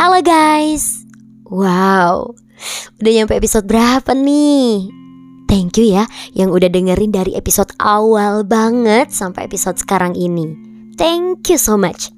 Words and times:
Halo 0.00 0.24
guys 0.24 1.04
Wow 1.44 2.32
Udah 3.04 3.12
nyampe 3.12 3.36
episode 3.36 3.68
berapa 3.68 4.16
nih? 4.16 4.88
Thank 5.44 5.76
you 5.76 5.92
ya 5.92 6.08
yang 6.32 6.56
udah 6.56 6.72
dengerin 6.72 7.12
dari 7.12 7.36
episode 7.36 7.68
awal 7.76 8.40
banget 8.48 9.12
sampai 9.12 9.44
episode 9.44 9.76
sekarang 9.76 10.16
ini 10.16 10.56
Thank 10.96 11.52
you 11.52 11.60
so 11.60 11.76
much 11.76 12.08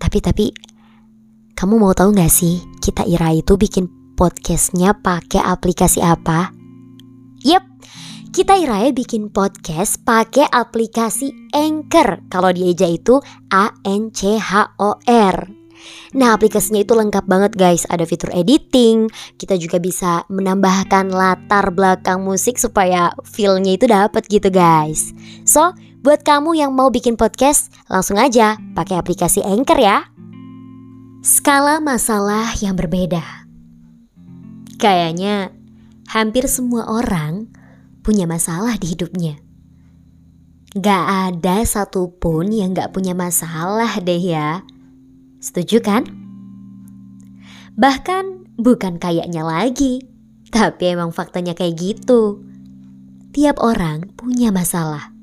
Tapi 0.00 0.24
tapi 0.24 0.56
Kamu 1.52 1.76
mau 1.76 1.92
tahu 1.92 2.16
gak 2.16 2.32
sih 2.32 2.64
kita 2.80 3.04
Ira 3.04 3.28
itu 3.36 3.60
bikin 3.60 4.16
podcastnya 4.16 4.96
pakai 4.96 5.44
aplikasi 5.44 6.00
apa? 6.00 6.48
Yep, 7.44 7.64
kita 8.32 8.56
Iraya 8.56 8.88
bikin 8.96 9.28
podcast 9.28 10.00
pakai 10.00 10.48
aplikasi 10.48 11.28
Anchor. 11.52 12.24
Kalau 12.32 12.56
di 12.56 12.72
Eja 12.72 12.88
itu 12.88 13.20
A 13.52 13.68
N 13.84 14.08
C 14.16 14.40
H 14.40 14.80
O 14.80 14.96
R. 15.04 15.55
Nah 16.16 16.36
aplikasinya 16.36 16.82
itu 16.82 16.92
lengkap 16.96 17.24
banget 17.28 17.52
guys. 17.56 17.84
Ada 17.88 18.04
fitur 18.08 18.32
editing. 18.32 19.08
Kita 19.36 19.58
juga 19.58 19.80
bisa 19.82 20.24
menambahkan 20.28 21.10
latar 21.12 21.72
belakang 21.72 22.22
musik 22.22 22.56
Supaya 22.56 23.12
feelnya 23.26 23.76
itu 23.76 23.86
dapet 23.86 24.26
gitu 24.28 24.48
guys. 24.48 25.12
So 25.44 25.76
buat 26.00 26.22
kamu 26.22 26.56
yang 26.58 26.72
mau 26.72 26.88
bikin 26.92 27.18
podcast 27.18 27.72
Langsung 27.90 28.18
aja 28.18 28.58
pakai 28.74 28.98
aplikasi 29.00 29.42
Anchor 29.42 29.78
ya. 29.78 30.06
Skala 31.26 31.82
masalah 31.82 32.54
yang 32.62 32.78
berbeda. 32.78 33.48
Kayaknya 34.78 35.50
hampir 36.06 36.46
semua 36.46 36.86
orang 36.86 37.50
punya 38.06 38.30
masalah 38.30 38.78
di 38.78 38.94
hidupnya. 38.94 39.40
Gak 40.76 41.32
ada 41.32 41.64
satupun 41.64 42.52
yang 42.52 42.76
gak 42.76 42.92
punya 42.92 43.16
masalah 43.16 43.96
deh 43.98 44.20
ya. 44.20 44.62
Setuju 45.46 45.78
kan? 45.78 46.02
Bahkan 47.78 48.58
bukan 48.58 48.98
kayaknya 48.98 49.46
lagi, 49.46 50.02
tapi 50.50 50.90
emang 50.90 51.14
faktanya 51.14 51.54
kayak 51.54 51.78
gitu. 51.78 52.42
Tiap 53.30 53.62
orang 53.62 54.10
punya 54.18 54.50
masalah. 54.50 55.14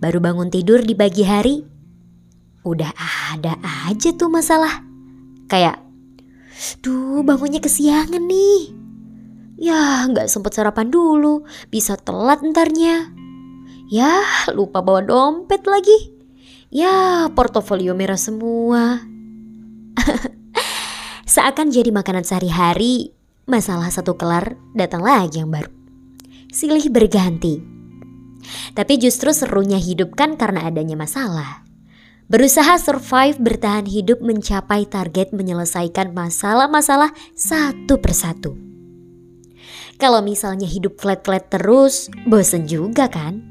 Baru 0.00 0.24
bangun 0.24 0.48
tidur 0.48 0.80
di 0.80 0.96
pagi 0.96 1.28
hari, 1.28 1.60
udah 2.64 2.96
ada 3.36 3.60
aja 3.84 4.08
tuh 4.16 4.32
masalah. 4.32 4.80
Kayak, 5.52 5.84
duh 6.80 7.20
bangunnya 7.20 7.60
kesiangan 7.60 8.24
nih 8.24 8.80
Ya 9.60 10.08
nggak 10.08 10.32
sempet 10.32 10.56
sarapan 10.56 10.88
dulu, 10.88 11.44
bisa 11.68 12.00
telat 12.00 12.40
ntarnya. 12.40 13.12
Ya 13.92 14.24
lupa 14.56 14.80
bawa 14.80 15.04
dompet 15.04 15.68
lagi. 15.68 16.16
Ya 16.72 17.28
portofolio 17.36 17.92
merah 17.92 18.16
semua. 18.16 19.09
Seakan 21.32 21.70
jadi 21.70 21.94
makanan 21.94 22.26
sehari-hari, 22.26 23.14
masalah 23.46 23.90
satu 23.90 24.18
kelar 24.18 24.58
datang 24.74 25.02
lagi 25.02 25.42
yang 25.42 25.50
baru. 25.50 25.70
Silih 26.50 26.90
berganti. 26.90 27.62
Tapi 28.74 28.98
justru 28.98 29.30
serunya 29.30 29.78
hidup 29.78 30.18
kan 30.18 30.34
karena 30.34 30.66
adanya 30.66 30.98
masalah. 30.98 31.62
Berusaha 32.30 32.78
survive 32.78 33.42
bertahan 33.42 33.90
hidup 33.90 34.22
mencapai 34.22 34.86
target 34.86 35.34
menyelesaikan 35.34 36.14
masalah-masalah 36.14 37.10
satu 37.34 37.98
persatu. 37.98 38.54
Kalau 39.98 40.22
misalnya 40.22 40.64
hidup 40.64 40.96
flat-flat 41.02 41.50
terus, 41.50 42.06
bosen 42.30 42.70
juga 42.70 43.10
kan? 43.10 43.42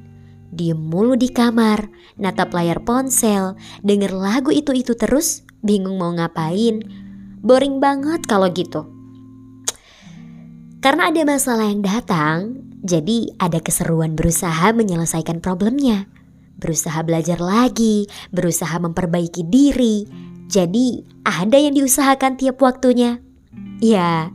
Diem 0.50 0.80
mulu 0.80 1.14
di 1.14 1.30
kamar, 1.30 1.92
natap 2.18 2.56
layar 2.56 2.82
ponsel, 2.82 3.54
denger 3.86 4.16
lagu 4.16 4.50
itu-itu 4.50 4.98
terus, 4.98 5.46
bingung 5.64 6.00
mau 6.00 6.12
ngapain. 6.14 6.84
Boring 7.40 7.80
banget 7.80 8.28
kalau 8.28 8.52
gitu. 8.52 8.88
Karena 10.80 11.12
ada 11.12 11.24
masalah 11.28 11.68
yang 11.68 11.84
datang, 11.84 12.64
jadi 12.84 13.36
ada 13.40 13.60
keseruan 13.60 14.16
berusaha 14.16 14.72
menyelesaikan 14.72 15.44
problemnya. 15.44 16.08
Berusaha 16.60 17.04
belajar 17.04 17.40
lagi, 17.40 18.08
berusaha 18.32 18.76
memperbaiki 18.80 19.48
diri. 19.48 20.08
Jadi 20.48 21.04
ada 21.24 21.56
yang 21.60 21.76
diusahakan 21.76 22.40
tiap 22.40 22.60
waktunya. 22.64 23.20
Ya, 23.80 24.32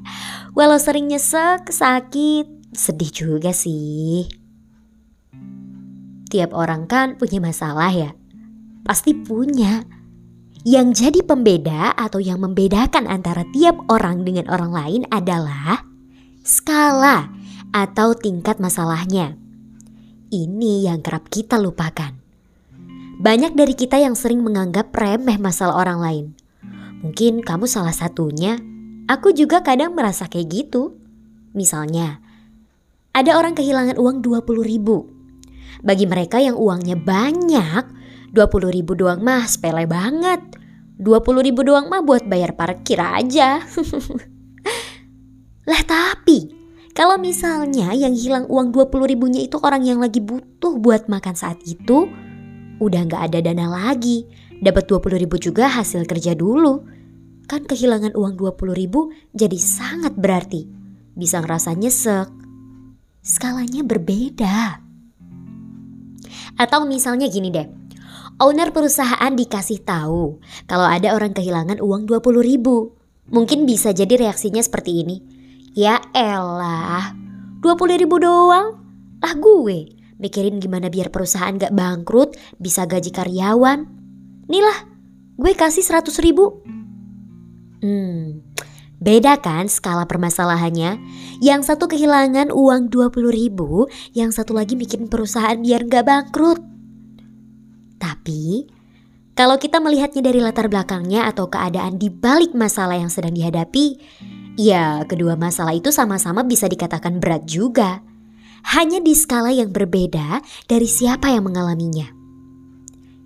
Walau 0.54 0.78
sering 0.78 1.10
nyesek, 1.10 1.66
sakit, 1.66 2.70
sedih 2.70 3.10
juga 3.10 3.50
sih. 3.50 4.30
Tiap 6.30 6.54
orang 6.54 6.86
kan 6.86 7.18
punya 7.18 7.42
masalah 7.42 7.90
ya. 7.90 8.14
Pasti 8.86 9.18
punya. 9.18 9.82
Yang 10.64 10.88
jadi 11.04 11.20
pembeda 11.20 11.92
atau 11.92 12.24
yang 12.24 12.40
membedakan 12.40 13.04
antara 13.04 13.44
tiap 13.52 13.76
orang 13.92 14.24
dengan 14.24 14.48
orang 14.48 14.72
lain 14.72 15.02
adalah 15.12 15.84
skala 16.40 17.28
atau 17.76 18.16
tingkat 18.16 18.56
masalahnya. 18.56 19.36
Ini 20.32 20.88
yang 20.88 21.04
kerap 21.04 21.28
kita 21.28 21.60
lupakan. 21.60 22.16
Banyak 23.20 23.52
dari 23.54 23.76
kita 23.76 24.00
yang 24.00 24.16
sering 24.16 24.40
menganggap 24.40 24.88
remeh 24.90 25.36
masalah 25.36 25.76
orang 25.76 26.00
lain. 26.00 26.26
Mungkin 27.04 27.44
kamu 27.44 27.68
salah 27.68 27.92
satunya 27.92 28.56
Aku 29.04 29.36
juga 29.36 29.60
kadang 29.60 29.92
merasa 29.92 30.24
kayak 30.32 30.48
gitu. 30.48 30.96
Misalnya, 31.52 32.24
ada 33.12 33.36
orang 33.36 33.52
kehilangan 33.52 34.00
uang 34.00 34.24
20 34.24 34.64
ribu. 34.64 35.12
Bagi 35.84 36.08
mereka 36.08 36.40
yang 36.40 36.56
uangnya 36.56 36.96
banyak, 36.96 37.84
20 38.34 38.74
ribu 38.74 38.98
doang 38.98 39.22
mah 39.22 39.46
sepele 39.46 39.86
banget. 39.86 40.42
20 40.98 41.46
ribu 41.46 41.62
doang 41.62 41.86
mah 41.86 42.02
buat 42.02 42.26
bayar 42.26 42.58
parkir 42.58 42.98
aja. 42.98 43.62
lah 45.70 45.82
tapi, 45.86 46.50
kalau 46.98 47.14
misalnya 47.16 47.94
yang 47.94 48.18
hilang 48.18 48.50
uang 48.50 48.74
20 48.74 49.10
ribunya 49.10 49.46
itu 49.46 49.58
orang 49.62 49.86
yang 49.86 50.02
lagi 50.02 50.18
butuh 50.18 50.74
buat 50.82 51.06
makan 51.06 51.38
saat 51.38 51.62
itu, 51.62 52.10
udah 52.82 53.00
gak 53.06 53.22
ada 53.30 53.38
dana 53.38 53.70
lagi. 53.70 54.26
Dapat 54.58 54.90
20 54.90 55.22
ribu 55.22 55.38
juga 55.38 55.70
hasil 55.70 56.02
kerja 56.06 56.34
dulu 56.34 56.94
kan 57.44 57.68
kehilangan 57.68 58.16
uang 58.16 58.34
20 58.40 58.72
ribu 58.74 59.12
jadi 59.36 59.56
sangat 59.60 60.16
berarti. 60.16 60.66
Bisa 61.14 61.38
ngerasa 61.44 61.76
nyesek. 61.76 62.28
Skalanya 63.24 63.86
berbeda. 63.86 64.82
Atau 66.58 66.84
misalnya 66.84 67.30
gini 67.30 67.48
deh. 67.54 67.83
Owner 68.42 68.74
perusahaan 68.74 69.30
dikasih 69.30 69.86
tahu 69.86 70.42
kalau 70.66 70.86
ada 70.86 71.14
orang 71.14 71.30
kehilangan 71.30 71.78
uang 71.78 72.10
20 72.10 72.42
ribu. 72.42 72.98
Mungkin 73.30 73.64
bisa 73.64 73.94
jadi 73.94 74.28
reaksinya 74.28 74.60
seperti 74.60 75.06
ini. 75.06 75.16
Ya 75.72 76.02
elah, 76.12 77.14
20 77.62 78.00
ribu 78.00 78.20
doang? 78.20 78.78
Lah 79.22 79.34
gue, 79.38 79.96
mikirin 80.20 80.60
gimana 80.60 80.92
biar 80.92 81.08
perusahaan 81.08 81.56
gak 81.56 81.72
bangkrut, 81.72 82.36
bisa 82.60 82.84
gaji 82.84 83.08
karyawan. 83.10 83.88
Nih 84.50 84.62
lah, 84.62 84.78
gue 85.40 85.52
kasih 85.56 85.80
100 85.80 86.20
ribu, 86.20 86.60
Hmm, 87.84 88.40
beda 88.96 89.36
kan 89.44 89.68
skala 89.68 90.08
permasalahannya? 90.08 90.96
Yang 91.44 91.68
satu 91.68 91.84
kehilangan 91.84 92.48
uang 92.48 92.88
20 92.88 93.28
ribu, 93.28 93.92
yang 94.16 94.32
satu 94.32 94.56
lagi 94.56 94.72
bikin 94.72 95.12
perusahaan 95.12 95.60
biar 95.60 95.84
nggak 95.84 96.08
bangkrut. 96.08 96.73
Tapi, 98.04 98.68
kalau 99.32 99.56
kita 99.56 99.80
melihatnya 99.80 100.20
dari 100.20 100.44
latar 100.44 100.68
belakangnya 100.68 101.24
atau 101.24 101.48
keadaan 101.48 101.96
di 101.96 102.12
balik 102.12 102.52
masalah 102.52 103.00
yang 103.00 103.08
sedang 103.08 103.32
dihadapi, 103.32 103.96
ya 104.60 105.08
kedua 105.08 105.40
masalah 105.40 105.72
itu 105.72 105.88
sama-sama 105.88 106.44
bisa 106.44 106.68
dikatakan 106.68 107.16
berat 107.16 107.48
juga. 107.48 108.04
Hanya 108.76 109.00
di 109.00 109.16
skala 109.16 109.52
yang 109.52 109.72
berbeda 109.72 110.44
dari 110.68 110.88
siapa 110.88 111.32
yang 111.32 111.48
mengalaminya. 111.48 112.12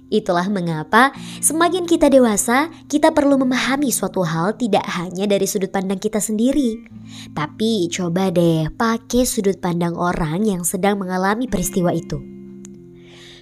Itulah 0.08 0.48
mengapa 0.48 1.12
semakin 1.44 1.84
kita 1.84 2.08
dewasa, 2.08 2.72
kita 2.88 3.12
perlu 3.12 3.36
memahami 3.36 3.92
suatu 3.92 4.24
hal 4.24 4.56
tidak 4.56 4.86
hanya 4.88 5.28
dari 5.28 5.44
sudut 5.44 5.68
pandang 5.68 6.00
kita 6.00 6.22
sendiri. 6.22 6.80
Tapi 7.36 7.92
coba 7.92 8.32
deh 8.32 8.72
pakai 8.72 9.28
sudut 9.28 9.60
pandang 9.60 9.92
orang 9.98 10.46
yang 10.48 10.62
sedang 10.64 10.96
mengalami 10.96 11.44
peristiwa 11.44 11.92
itu. 11.92 12.37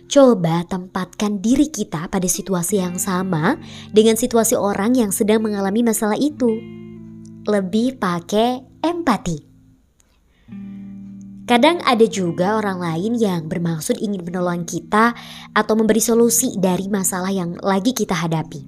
Coba 0.07 0.63
tempatkan 0.63 1.43
diri 1.43 1.67
kita 1.67 2.07
pada 2.07 2.29
situasi 2.31 2.79
yang 2.79 2.95
sama 2.95 3.59
dengan 3.91 4.15
situasi 4.15 4.55
orang 4.55 4.95
yang 4.95 5.11
sedang 5.11 5.43
mengalami 5.43 5.83
masalah 5.83 6.15
itu. 6.15 6.63
Lebih 7.43 7.99
pakai 7.99 8.63
empati. 8.87 9.39
Kadang 11.47 11.79
ada 11.87 12.03
juga 12.11 12.59
orang 12.59 12.83
lain 12.83 13.19
yang 13.19 13.47
bermaksud 13.47 14.03
ingin 14.03 14.27
menolong 14.27 14.67
kita 14.67 15.15
atau 15.55 15.75
memberi 15.79 16.03
solusi 16.03 16.59
dari 16.59 16.91
masalah 16.91 17.31
yang 17.31 17.55
lagi 17.63 17.95
kita 17.95 18.19
hadapi. 18.19 18.67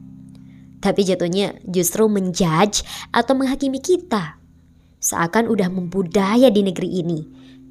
Tapi 0.79 1.01
jatuhnya 1.03 1.59
justru 1.67 2.07
menjudge 2.07 2.87
atau 3.11 3.35
menghakimi 3.35 3.83
kita. 3.83 4.39
Seakan 5.03 5.51
udah 5.51 5.71
membudaya 5.71 6.51
di 6.55 6.63
negeri 6.63 7.03
ini. 7.03 7.19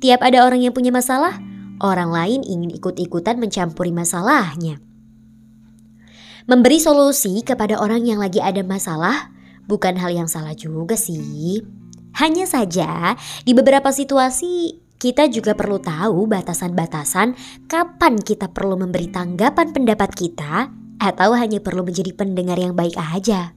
Tiap 0.04 0.20
ada 0.24 0.44
orang 0.44 0.64
yang 0.68 0.76
punya 0.76 0.92
masalah, 0.92 1.40
orang 1.84 2.10
lain 2.14 2.42
ingin 2.44 2.74
ikut-ikutan 2.74 3.42
mencampuri 3.42 3.94
masalahnya. 3.94 4.80
Memberi 6.48 6.80
solusi 6.80 7.44
kepada 7.44 7.76
orang 7.82 8.08
yang 8.08 8.24
lagi 8.24 8.40
ada 8.40 8.64
masalah 8.64 9.36
Bukan 9.68 10.00
hal 10.00 10.16
yang 10.16 10.32
salah 10.32 10.56
juga 10.56 10.96
sih. 10.96 11.60
Hanya 12.16 12.48
saja 12.48 13.20
di 13.44 13.52
beberapa 13.52 13.92
situasi 13.92 14.80
kita 14.98 15.30
juga 15.30 15.54
perlu 15.54 15.78
tahu 15.78 16.26
batasan-batasan 16.26 17.38
kapan 17.70 18.18
kita 18.18 18.50
perlu 18.50 18.80
memberi 18.80 19.12
tanggapan 19.12 19.76
pendapat 19.76 20.10
kita 20.16 20.72
atau 20.98 21.30
hanya 21.38 21.62
perlu 21.62 21.86
menjadi 21.86 22.16
pendengar 22.16 22.58
yang 22.58 22.74
baik 22.74 22.96
aja. 22.98 23.54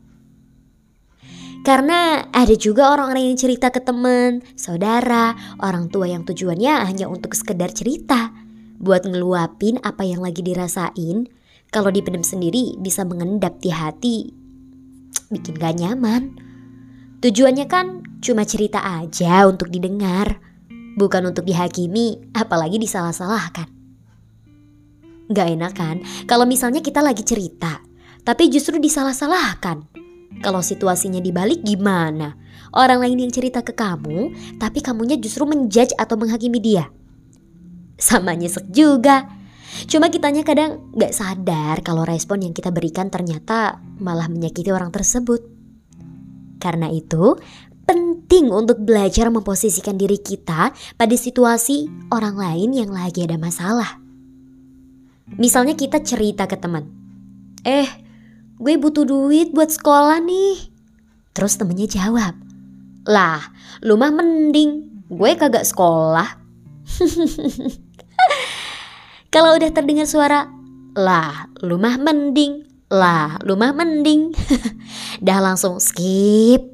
Karena 1.61 2.25
ada 2.33 2.55
juga 2.57 2.89
orang-orang 2.89 3.33
yang 3.33 3.39
cerita 3.39 3.69
ke 3.69 3.85
teman, 3.85 4.41
saudara, 4.57 5.37
orang 5.61 5.93
tua 5.93 6.09
yang 6.09 6.25
tujuannya 6.25 6.89
hanya 6.89 7.07
untuk 7.07 7.37
sekedar 7.37 7.71
cerita. 7.77 8.33
Buat 8.81 9.05
ngeluapin 9.05 9.77
apa 9.85 10.09
yang 10.09 10.25
lagi 10.25 10.41
dirasain, 10.41 11.29
kalau 11.69 11.93
dipendam 11.93 12.25
sendiri 12.25 12.81
bisa 12.81 13.05
mengendap 13.05 13.61
di 13.61 13.71
hati 13.71 14.41
bikin 15.31 15.57
gak 15.57 15.79
nyaman. 15.79 16.35
Tujuannya 17.23 17.67
kan 17.71 18.03
cuma 18.21 18.43
cerita 18.45 18.83
aja 18.83 19.47
untuk 19.47 19.71
didengar, 19.71 20.43
bukan 20.99 21.31
untuk 21.31 21.47
dihakimi, 21.47 22.35
apalagi 22.35 22.77
disalah-salahkan. 22.83 23.71
Gak 25.31 25.49
enak 25.55 25.73
kan 25.79 25.97
kalau 26.27 26.43
misalnya 26.43 26.83
kita 26.83 26.99
lagi 26.99 27.23
cerita, 27.23 27.79
tapi 28.27 28.51
justru 28.51 28.83
disalah-salahkan. 28.83 29.87
Kalau 30.39 30.63
situasinya 30.63 31.19
dibalik 31.19 31.67
gimana? 31.67 32.39
Orang 32.71 33.03
lain 33.03 33.19
yang 33.19 33.35
cerita 33.35 33.67
ke 33.67 33.75
kamu, 33.75 34.31
tapi 34.63 34.79
kamunya 34.79 35.19
justru 35.19 35.43
menjudge 35.43 35.91
atau 35.99 36.15
menghakimi 36.15 36.63
dia. 36.63 36.87
Sama 37.99 38.39
nyesek 38.39 38.71
juga. 38.71 39.27
Cuma 39.91 40.07
kitanya 40.07 40.47
kadang 40.47 40.95
gak 40.95 41.15
sadar 41.15 41.83
kalau 41.83 42.07
respon 42.07 42.47
yang 42.47 42.55
kita 42.55 42.71
berikan 42.71 43.11
ternyata 43.11 43.83
malah 43.99 44.31
menyakiti 44.31 44.71
orang 44.71 44.95
tersebut. 44.95 45.43
Karena 46.63 46.87
itu, 46.91 47.35
penting 47.91 48.55
untuk 48.55 48.79
belajar 48.87 49.35
memposisikan 49.35 49.99
diri 49.99 50.23
kita 50.23 50.71
pada 50.95 51.17
situasi 51.19 51.91
orang 52.15 52.39
lain 52.39 52.71
yang 52.71 52.91
lagi 52.95 53.27
ada 53.27 53.35
masalah. 53.35 53.99
Misalnya 55.35 55.75
kita 55.75 56.03
cerita 56.03 56.47
ke 56.47 56.55
teman, 56.59 56.87
eh 57.67 58.10
gue 58.61 58.77
butuh 58.77 59.09
duit 59.09 59.57
buat 59.57 59.73
sekolah 59.73 60.21
nih. 60.21 60.69
Terus 61.33 61.57
temennya 61.57 61.89
jawab, 61.89 62.37
lah 63.09 63.41
lu 63.81 63.97
mah 63.97 64.13
mending 64.13 64.91
gue 65.11 65.31
kagak 65.35 65.67
sekolah. 65.67 66.39
Kalau 69.35 69.57
udah 69.57 69.71
terdengar 69.73 70.07
suara 70.07 70.47
lah, 70.95 71.51
lumah 71.63 71.99
mending, 71.99 72.67
lah, 72.91 73.39
lumah 73.47 73.75
mending. 73.75 74.35
Dah 75.27 75.39
langsung 75.39 75.79
skip. 75.79 76.67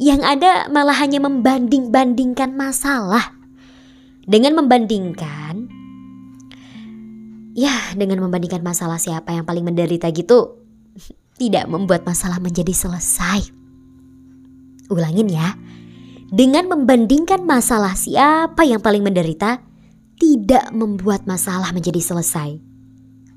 Yang 0.00 0.22
ada 0.24 0.52
malah 0.72 0.96
hanya 0.96 1.20
membanding-bandingkan 1.20 2.56
masalah. 2.56 3.36
Dengan 4.22 4.56
membandingkan 4.56 5.68
Ya, 7.52 7.76
dengan 7.92 8.24
membandingkan 8.24 8.64
masalah 8.64 8.96
siapa 8.96 9.36
yang 9.36 9.44
paling 9.44 9.60
menderita 9.60 10.08
gitu 10.08 10.61
tidak 11.36 11.64
membuat 11.68 12.04
masalah 12.04 12.38
menjadi 12.38 12.72
selesai. 12.72 13.50
Ulangin 14.92 15.32
ya. 15.32 15.56
Dengan 16.32 16.68
membandingkan 16.68 17.44
masalah 17.44 17.92
siapa 17.92 18.64
yang 18.64 18.80
paling 18.80 19.04
menderita 19.04 19.60
tidak 20.16 20.72
membuat 20.72 21.28
masalah 21.28 21.68
menjadi 21.76 22.00
selesai. 22.00 22.56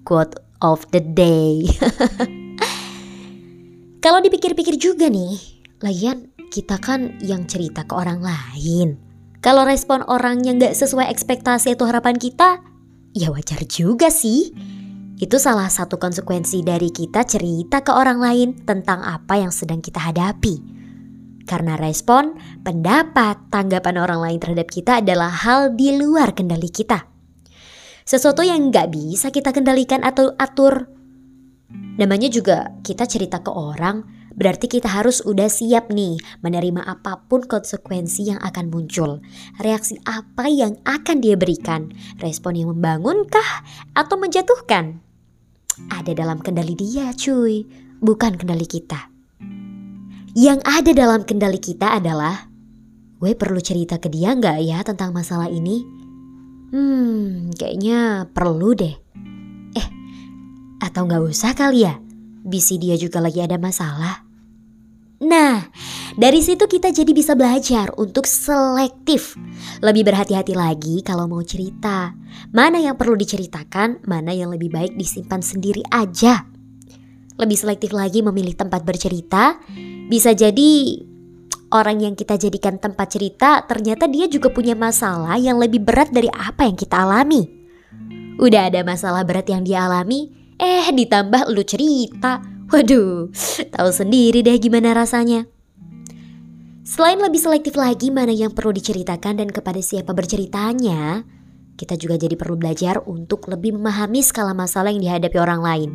Quote 0.08 0.40
of 0.64 0.88
the 0.96 1.04
day. 1.04 1.66
Kalau 4.06 4.22
dipikir-pikir 4.22 4.78
juga 4.78 5.10
nih, 5.10 5.34
lagian 5.82 6.30
kita 6.54 6.78
kan 6.78 7.18
yang 7.26 7.50
cerita 7.50 7.84
ke 7.84 7.94
orang 7.98 8.22
lain. 8.22 9.02
Kalau 9.42 9.66
respon 9.66 10.06
orang 10.06 10.46
yang 10.46 10.62
gak 10.62 10.78
sesuai 10.78 11.10
ekspektasi 11.10 11.74
atau 11.74 11.90
harapan 11.90 12.18
kita, 12.18 12.62
ya 13.18 13.34
wajar 13.34 13.66
juga 13.66 14.14
sih. 14.14 14.54
Itu 15.16 15.40
salah 15.40 15.72
satu 15.72 15.96
konsekuensi 15.96 16.60
dari 16.60 16.92
kita 16.92 17.24
cerita 17.24 17.80
ke 17.80 17.92
orang 17.96 18.20
lain 18.20 18.50
tentang 18.68 19.00
apa 19.00 19.40
yang 19.40 19.48
sedang 19.48 19.80
kita 19.80 20.04
hadapi. 20.04 20.60
Karena 21.48 21.80
respon, 21.80 22.36
pendapat, 22.66 23.48
tanggapan 23.48 23.96
orang 24.02 24.20
lain 24.20 24.40
terhadap 24.44 24.68
kita 24.68 25.00
adalah 25.00 25.32
hal 25.32 25.72
di 25.78 25.96
luar 25.96 26.36
kendali 26.36 26.68
kita. 26.68 27.06
Sesuatu 28.04 28.44
yang 28.44 28.74
nggak 28.74 28.92
bisa 28.92 29.32
kita 29.32 29.56
kendalikan 29.56 30.04
atau 30.04 30.36
atur. 30.36 30.90
Namanya 31.96 32.28
juga 32.28 32.76
kita 32.84 33.08
cerita 33.08 33.40
ke 33.40 33.50
orang, 33.54 34.04
berarti 34.36 34.68
kita 34.68 34.92
harus 34.92 35.24
udah 35.24 35.48
siap 35.50 35.90
nih 35.90 36.20
menerima 36.44 36.84
apa 36.84 37.26
pun 37.26 37.44
konsekuensi 37.44 38.30
yang 38.36 38.40
akan 38.44 38.70
muncul. 38.70 39.24
Reaksi 39.60 39.98
apa 40.06 40.52
yang 40.52 40.78
akan 40.84 41.24
dia 41.24 41.40
berikan? 41.40 41.92
Respon 42.20 42.60
yang 42.60 42.70
membangunkah 42.76 43.66
atau 43.96 44.16
menjatuhkan? 44.20 45.02
Ada 45.92 46.16
dalam 46.16 46.40
kendali 46.40 46.76
dia 46.76 47.12
cuy, 47.16 47.66
bukan 48.00 48.36
kendali 48.40 48.68
kita. 48.70 49.12
Yang 50.36 50.60
ada 50.68 50.92
dalam 50.92 51.24
kendali 51.24 51.60
kita 51.64 51.96
adalah 51.96 52.56
Gue 53.16 53.32
perlu 53.32 53.64
cerita 53.64 53.96
ke 53.96 54.12
dia 54.12 54.36
nggak 54.36 54.58
ya 54.62 54.84
tentang 54.84 55.16
masalah 55.16 55.48
ini? 55.48 55.88
Hmm, 56.76 57.48
kayaknya 57.56 58.28
perlu 58.28 58.76
deh. 58.76 58.92
Eh, 59.72 59.88
atau 60.84 61.08
nggak 61.08 61.24
usah 61.24 61.56
kali 61.56 61.88
ya? 61.88 61.96
Bisi 62.44 62.76
dia 62.76 63.00
juga 63.00 63.24
lagi 63.24 63.40
ada 63.40 63.56
masalah. 63.56 64.25
Nah, 65.26 65.66
dari 66.14 66.38
situ 66.46 66.70
kita 66.70 66.94
jadi 66.94 67.10
bisa 67.10 67.34
belajar 67.34 67.90
untuk 67.98 68.30
selektif. 68.30 69.34
Lebih 69.82 70.06
berhati-hati 70.06 70.54
lagi 70.54 71.02
kalau 71.02 71.26
mau 71.26 71.42
cerita. 71.42 72.14
Mana 72.54 72.78
yang 72.78 72.94
perlu 72.94 73.18
diceritakan, 73.18 74.06
mana 74.06 74.38
yang 74.38 74.54
lebih 74.54 74.70
baik 74.70 74.94
disimpan 74.94 75.42
sendiri 75.42 75.82
aja. 75.90 76.46
Lebih 77.36 77.58
selektif 77.58 77.90
lagi 77.92 78.22
memilih 78.22 78.54
tempat 78.54 78.86
bercerita, 78.86 79.60
bisa 80.08 80.32
jadi 80.38 81.02
orang 81.74 82.06
yang 82.06 82.14
kita 82.16 82.40
jadikan 82.40 82.80
tempat 82.80 83.12
cerita 83.12 83.66
ternyata 83.68 84.08
dia 84.08 84.32
juga 84.32 84.54
punya 84.54 84.72
masalah 84.78 85.36
yang 85.36 85.60
lebih 85.60 85.84
berat 85.84 86.14
dari 86.14 86.30
apa 86.32 86.64
yang 86.64 86.78
kita 86.78 87.02
alami. 87.02 87.44
Udah 88.40 88.70
ada 88.72 88.86
masalah 88.86 89.28
berat 89.28 89.52
yang 89.52 89.66
dia 89.66 89.84
alami, 89.84 90.32
eh 90.62 90.88
ditambah 90.92 91.52
lu 91.52 91.64
cerita. 91.68 92.55
Waduh, 92.70 93.30
tahu 93.76 93.90
sendiri 93.94 94.42
deh 94.42 94.58
gimana 94.58 94.98
rasanya. 94.98 95.46
Selain 96.86 97.18
lebih 97.18 97.42
selektif 97.42 97.74
lagi 97.78 98.14
mana 98.14 98.34
yang 98.34 98.54
perlu 98.54 98.74
diceritakan 98.74 99.42
dan 99.42 99.50
kepada 99.50 99.82
siapa 99.82 100.14
berceritanya, 100.14 101.26
kita 101.78 101.98
juga 101.98 102.18
jadi 102.22 102.38
perlu 102.38 102.58
belajar 102.58 103.02
untuk 103.06 103.50
lebih 103.50 103.74
memahami 103.74 104.22
skala 104.22 104.54
masalah 104.54 104.94
yang 104.94 105.02
dihadapi 105.02 105.38
orang 105.42 105.62
lain 105.62 105.92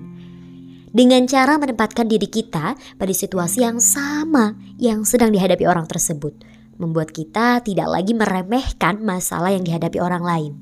dengan 0.91 1.23
cara 1.27 1.55
menempatkan 1.55 2.11
diri 2.11 2.27
kita 2.27 2.75
pada 2.75 3.12
situasi 3.15 3.62
yang 3.62 3.79
sama 3.79 4.59
yang 4.77 5.07
sedang 5.07 5.31
dihadapi 5.31 5.62
orang 5.67 5.87
tersebut, 5.87 6.35
membuat 6.83 7.15
kita 7.15 7.62
tidak 7.62 7.89
lagi 7.91 8.12
meremehkan 8.15 8.99
masalah 9.03 9.55
yang 9.55 9.62
dihadapi 9.62 9.99
orang 10.03 10.23
lain. 10.23 10.53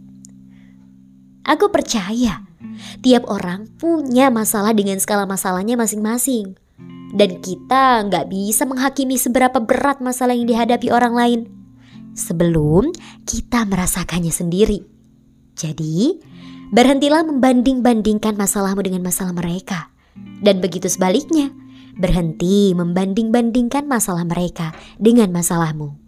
Aku 1.49 1.73
percaya 1.73 2.45
tiap 3.01 3.27
orang 3.29 3.67
punya 3.79 4.29
masalah 4.29 4.75
dengan 4.75 4.99
skala 5.03 5.25
masalahnya 5.25 5.75
masing-masing. 5.79 6.57
Dan 7.09 7.41
kita 7.41 8.05
nggak 8.05 8.29
bisa 8.29 8.69
menghakimi 8.69 9.17
seberapa 9.17 9.59
berat 9.65 10.05
masalah 10.05 10.37
yang 10.37 10.45
dihadapi 10.45 10.93
orang 10.93 11.15
lain 11.17 11.41
sebelum 12.13 12.93
kita 13.25 13.65
merasakannya 13.65 14.31
sendiri. 14.35 14.85
Jadi, 15.57 16.21
berhentilah 16.69 17.25
membanding-bandingkan 17.25 18.37
masalahmu 18.37 18.85
dengan 18.85 19.09
masalah 19.09 19.33
mereka 19.33 19.89
dan 20.39 20.63
begitu 20.63 20.87
sebaliknya, 20.87 21.51
berhenti 21.99 22.71
membanding-bandingkan 22.75 23.87
masalah 23.91 24.23
mereka 24.23 24.71
dengan 25.03 25.35
masalahmu. 25.35 25.99